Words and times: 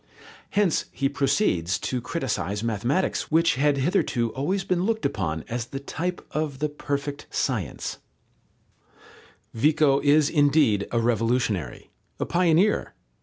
Hence 0.49 0.85
he 0.91 1.07
proceeds 1.07 1.77
to 1.77 2.01
criticize 2.01 2.63
mathematics, 2.63 3.29
which, 3.29 3.53
had 3.53 3.77
hitherto 3.77 4.31
always 4.33 4.63
been 4.63 4.81
looked 4.81 5.05
upon 5.05 5.43
as 5.47 5.67
the 5.67 5.79
type 5.79 6.25
of 6.31 6.57
the 6.57 6.69
perfect 6.69 7.27
science. 7.29 7.99
Vico 9.53 9.99
is 9.99 10.27
indeed 10.27 10.87
a 10.91 10.99
revolutionary, 10.99 11.91
a 12.19 12.25
pioneer. 12.25 12.95